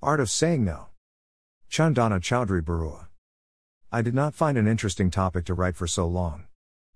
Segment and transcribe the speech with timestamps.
[0.00, 0.90] Art of Saying No.
[1.68, 3.08] Chandana Chowdhury Barua.
[3.90, 6.44] I did not find an interesting topic to write for so long.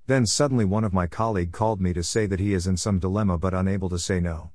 [0.07, 3.01] Then suddenly one of my colleague called me to say that he is in some
[3.01, 4.53] dilemma but unable to say no.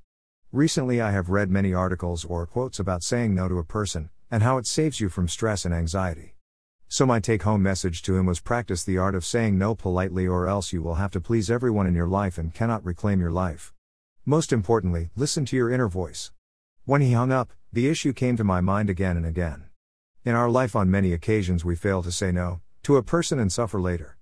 [0.54, 4.42] Recently I have read many articles or quotes about saying no to a person and
[4.42, 6.36] how it saves you from stress and anxiety.
[6.88, 10.26] So my take home message to him was practice the art of saying no politely
[10.26, 13.30] or else you will have to please everyone in your life and cannot reclaim your
[13.30, 13.74] life.
[14.26, 16.32] Most importantly, listen to your inner voice.
[16.86, 19.66] When he hung up, the issue came to my mind again and again.
[20.24, 23.52] In our life, on many occasions, we fail to say no to a person and
[23.52, 24.18] suffer later.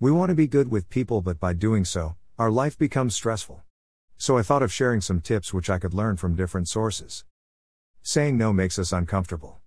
[0.00, 3.62] We want to be good with people, but by doing so, our life becomes stressful.
[4.16, 7.24] So I thought of sharing some tips which I could learn from different sources.
[8.02, 9.58] Saying no makes us uncomfortable.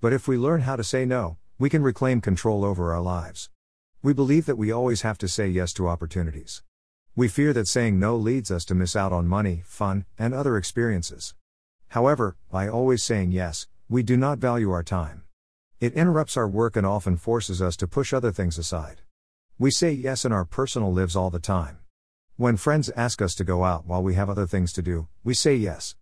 [0.00, 3.50] But if we learn how to say no, we can reclaim control over our lives.
[4.02, 6.64] We believe that we always have to say yes to opportunities.
[7.14, 10.56] We fear that saying no leads us to miss out on money, fun, and other
[10.56, 11.34] experiences.
[11.92, 15.24] However, by always saying yes, we do not value our time.
[15.78, 19.02] It interrupts our work and often forces us to push other things aside.
[19.58, 21.80] We say yes in our personal lives all the time.
[22.36, 25.34] When friends ask us to go out while we have other things to do, we
[25.34, 25.94] say yes.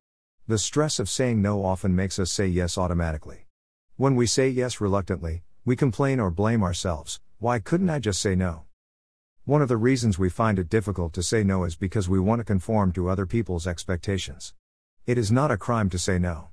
[0.47, 3.49] The stress of saying no often makes us say yes automatically.
[3.97, 8.37] When we say yes reluctantly, we complain or blame ourselves why couldn't I just say
[8.37, 8.67] no?
[9.45, 12.39] One of the reasons we find it difficult to say no is because we want
[12.39, 14.53] to conform to other people's expectations.
[15.11, 16.51] It is not a crime to say no.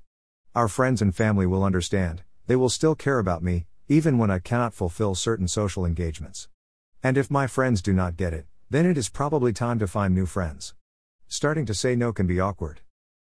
[0.55, 4.39] Our friends and family will understand, they will still care about me, even when I
[4.39, 6.50] cannot fulfill certain social engagements.
[7.03, 10.16] And if my friends do not get it, then it is probably time to find
[10.16, 10.73] new friends.
[11.28, 12.81] Starting to say no can be awkward.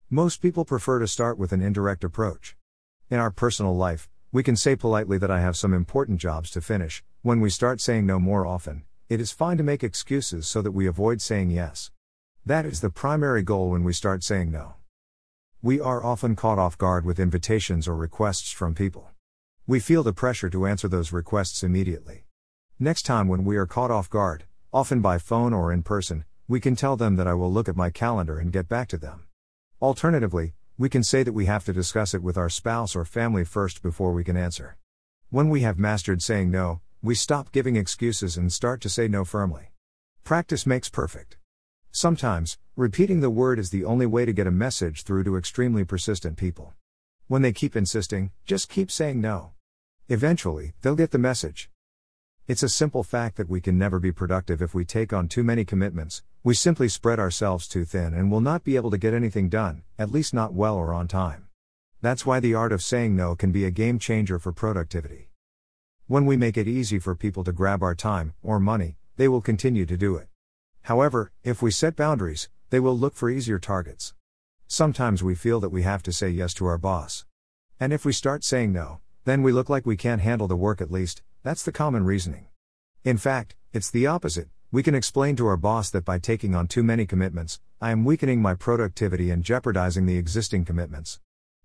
[0.09, 2.57] Most people prefer to start with an indirect approach.
[3.11, 6.59] In our personal life, we can say politely that I have some important jobs to
[6.59, 7.03] finish.
[7.22, 10.72] When we start saying no more often, it is fine to make excuses so that
[10.72, 11.91] we avoid saying yes.
[12.47, 14.78] That is the primary goal when we start saying no.
[15.62, 19.10] We are often caught off guard with invitations or requests from people.
[19.68, 22.24] We feel the pressure to answer those requests immediately.
[22.80, 26.62] Next time when we are caught off guard, often by phone or in person, we
[26.62, 29.25] can tell them that I will look at my calendar and get back to them.
[29.81, 33.44] Alternatively, we can say that we have to discuss it with our spouse or family
[33.44, 34.78] first before we can answer.
[35.30, 39.25] When we have mastered saying no, we stop giving excuses and start to say no
[39.25, 39.74] firmly.
[40.24, 41.36] Practice makes perfect.
[41.91, 45.83] Sometimes, repeating the word is the only way to get a message through to extremely
[45.83, 46.73] persistent people.
[47.27, 49.51] When they keep insisting, just keep saying no.
[50.07, 51.69] Eventually, they'll get the message.
[52.47, 55.44] It's a simple fact that we can never be productive if we take on too
[55.44, 59.13] many commitments, we simply spread ourselves too thin and will not be able to get
[59.13, 61.47] anything done, at least not well or on time.
[62.01, 65.29] That's why the art of saying no can be a game changer for productivity.
[66.07, 69.41] When we make it easy for people to grab our time, or money, they will
[69.41, 70.27] continue to do it.
[70.89, 74.16] However, if we set boundaries, they will look for easier targets.
[74.66, 77.25] Sometimes we feel that we have to say yes to our boss.
[77.79, 80.81] And if we start saying no, then we look like we can't handle the work
[80.81, 82.47] at least, that's the common reasoning.
[83.03, 84.47] In fact, it's the opposite.
[84.72, 88.03] We can explain to our boss that by taking on too many commitments, I am
[88.03, 91.19] weakening my productivity and jeopardizing the existing commitments.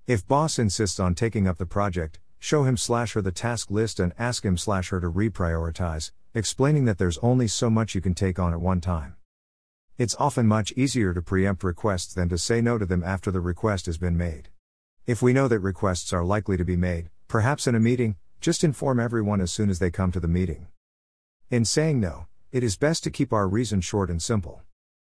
[0.07, 3.99] If boss insists on taking up the project, show him slash her the task list
[4.01, 8.13] and ask him slash her to reprioritize, explaining that there's only so much you can
[8.13, 9.15] take on at one time.
[9.97, 13.41] It's often much easier to preempt requests than to say no to them after the
[13.41, 14.49] request has been made.
[15.07, 18.65] If we know that requests are likely to be made, perhaps in a meeting, just
[18.65, 20.67] inform everyone as soon as they come to the meeting.
[21.51, 24.63] In saying no, it is best to keep our reason short and simple.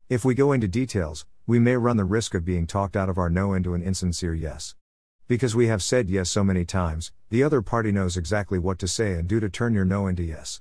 [0.09, 3.17] If we go into details, we may run the risk of being talked out of
[3.17, 4.75] our no into an insincere yes.
[5.29, 8.89] Because we have said yes so many times, the other party knows exactly what to
[8.89, 10.59] say and do to turn your no into yes.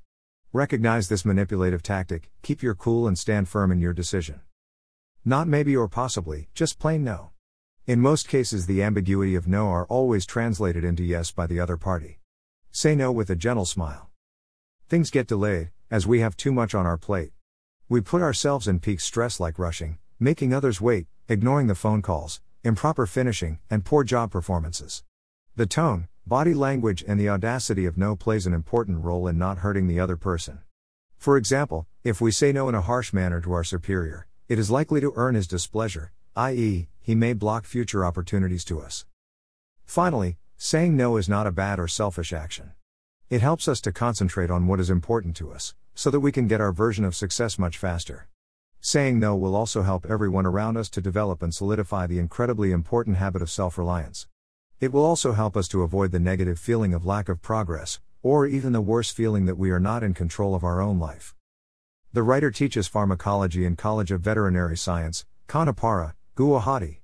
[0.54, 4.42] Recognize this manipulative tactic, keep your cool and stand firm in your decision.
[5.24, 7.30] Not maybe or possibly, just plain no.
[7.86, 11.78] In most cases, the ambiguity of no are always translated into yes by the other
[11.78, 12.18] party.
[12.70, 14.10] Say no with a gentle smile.
[14.90, 17.32] Things get delayed, as we have too much on our plate.
[17.88, 22.42] We put ourselves in peak stress like rushing, making others wait, ignoring the phone calls,
[22.62, 25.02] improper finishing, and poor job performances.
[25.56, 29.58] The tone, body language, and the audacity of no plays an important role in not
[29.58, 30.60] hurting the other person.
[31.18, 34.70] For example, if we say no in a harsh manner to our superior, it is
[34.70, 39.04] likely to earn his displeasure, i.e., he may block future opportunities to us.
[39.84, 42.72] Finally, saying no is not a bad or selfish action.
[43.28, 46.46] It helps us to concentrate on what is important to us, so that we can
[46.46, 48.28] get our version of success much faster.
[48.80, 53.16] Saying no will also help everyone around us to develop and solidify the incredibly important
[53.16, 54.26] habit of self reliance.
[54.82, 58.48] It will also help us to avoid the negative feeling of lack of progress, or
[58.48, 61.36] even the worse feeling that we are not in control of our own life.
[62.12, 66.98] The writer teaches pharmacology in College of Veterinary Science, Khanapara, Guwahati.